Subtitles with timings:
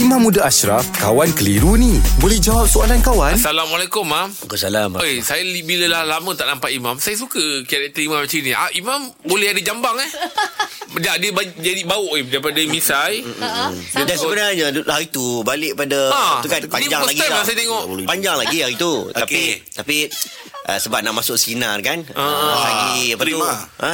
[0.00, 2.00] Imam Muda Ashraf, kawan keliru ni.
[2.16, 3.36] Boleh jawab soalan kawan?
[3.36, 4.32] Assalamualaikum, Mam.
[4.32, 4.96] Waalaikumsalam.
[4.96, 7.36] Oi, saya bila lah lama tak nampak Imam, saya suka
[7.68, 8.56] karakter Imam macam ni.
[8.56, 8.96] Ah, Imam
[9.28, 10.08] boleh ada jambang eh.
[11.04, 13.20] dia, dia jadi bau eh daripada misai.
[13.92, 17.36] Dan sebenarnya hari tu balik pada Ha, tu kan panjang lagi lah.
[17.36, 17.82] lah saya tengok.
[18.08, 19.04] Panjang lagi hari tu.
[19.12, 19.48] Tapi Okey.
[19.76, 19.96] tapi
[20.62, 22.02] uh, sebab nak masuk sinar kan.
[22.12, 22.20] Ah.
[22.20, 23.28] Uh, lagi apa tu?
[23.30, 23.52] Terima.
[23.78, 23.92] Ha?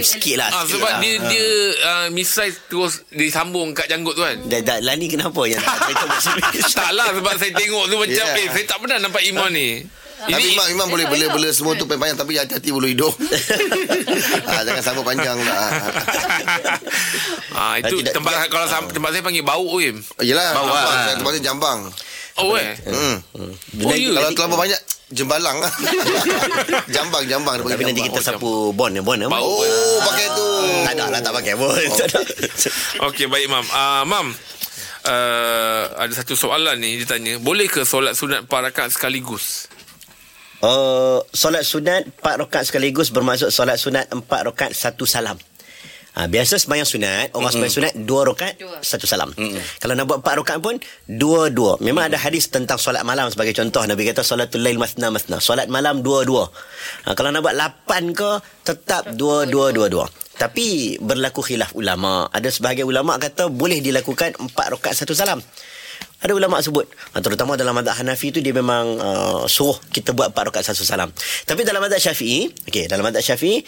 [0.00, 0.50] Sikit lah.
[0.50, 1.00] Ah, sikit sebab lah.
[1.00, 1.46] dia dia
[1.80, 4.36] uh, misai terus disambung kat janggut tu kan.
[4.44, 8.38] Dah, dah, lah ni kenapa yang tak cerita lah sebab saya tengok tu macam Yeah.
[8.38, 9.82] eh saya tak pernah nampak Imam ni.
[10.14, 15.04] Tapi Imam, Imam boleh bela-bela semua tu panjang Tapi hati-hati bulu hidung ha, Jangan sambung
[15.04, 15.52] panjang pula
[17.52, 20.00] ah, itu Tidak- tempat tidak- kalau sam- tempat saya panggil bau Im.
[20.20, 20.70] Yelah Bawa.
[20.70, 21.80] Bawa Tempat tu jambang
[22.34, 22.74] Oh eh.
[22.82, 23.16] hmm.
[23.84, 24.10] Oh, ya.
[24.10, 24.80] Kalau terlalu banyak
[25.12, 25.68] Jembalang lah
[26.94, 28.16] Jambang Jambang Tapi panggil nanti jambang.
[28.16, 29.28] kita sapu bon ya bon ya.
[29.28, 29.60] Bau.
[29.60, 30.46] Oh pakai tu
[30.88, 31.70] Tak ada lah tak pakai bon.
[32.00, 32.20] Tak ada.
[33.08, 33.66] Okey baik Mam.
[33.70, 34.32] Ah Mam.
[35.04, 39.68] Uh, ada satu soalan ni dia tanya, boleh ke solat sunat 4 rakaat sekaligus?
[40.64, 45.36] Uh, solat sunat 4 rakaat sekaligus bermaksud solat sunat 4 rakaat satu salam.
[46.14, 47.52] Ha, biasa sembahyang sunat Orang mm-hmm.
[47.58, 48.54] sembahyang sunat Dua rakaat
[48.86, 49.34] Satu salam.
[49.34, 49.82] Mm-hmm.
[49.82, 50.78] Kalau nak buat empat rakaat pun
[51.10, 51.82] Dua-dua.
[51.82, 53.82] Memang ada hadis tentang solat malam Sebagai contoh.
[53.82, 55.42] Nabi kata Solatul lail masna masna.
[55.42, 56.46] Solat malam dua-dua.
[57.10, 58.30] Ha, Kalau nak buat lapan ke
[58.62, 60.06] Tetap dua-dua-dua-dua.
[60.38, 62.30] Tapi Berlaku khilaf ulama.
[62.30, 65.42] Ada sebahagian ulama kata Boleh dilakukan Empat rakaat satu salam.
[66.22, 66.86] Ada ulama sebut.
[67.10, 70.86] Ha, Terutama dalam mazhab Hanafi tu Dia memang uh, Suruh kita buat empat rakaat satu
[70.86, 71.10] salam.
[71.42, 73.66] Tapi dalam mazhab Syafi'i Okey, dalam mazhab Syafi'i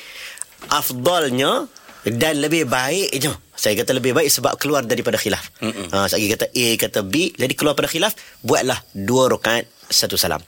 [0.71, 1.67] Afdalnya
[2.07, 5.43] Dan lebih baiknya Saya kata lebih baik Sebab keluar daripada khilaf.
[5.59, 8.15] Ha, Saya kata A kata B Jadi keluar pada khilaf
[8.47, 10.41] Buatlah dua rakaat satu salam.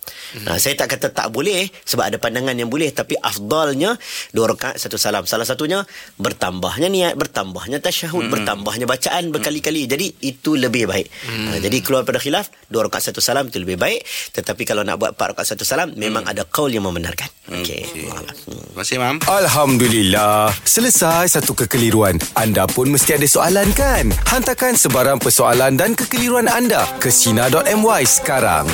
[0.47, 3.95] Ha, saya tak kata tak boleh sebab ada pandangan yang boleh tapi afdalnya
[4.35, 5.25] dua rakaat satu salam.
[5.25, 5.83] Salah satunya
[6.19, 8.33] bertambahnya niat, bertambahnya tasyahud, hmm.
[8.33, 9.87] bertambahnya bacaan berkali-kali.
[9.87, 11.07] Jadi itu lebih baik.
[11.27, 11.47] Hmm.
[11.55, 15.01] Ha, jadi keluar pada khilaf dua rakaat satu salam itu lebih baik tetapi kalau nak
[15.01, 17.29] buat empat rakaat satu salam memang ada qaul yang membenarkan.
[17.49, 17.83] Okey.
[18.09, 18.29] Hmm.
[18.29, 20.53] Terima kasih Mam Alhamdulillah.
[20.63, 22.21] Selesai satu kekeliruan.
[22.37, 24.13] Anda pun mesti ada soalan kan?
[24.29, 28.69] Hantarkan sebarang persoalan dan kekeliruan anda ke Sina.my sekarang.